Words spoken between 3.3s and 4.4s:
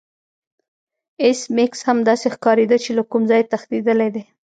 ځای تښتیدلی دی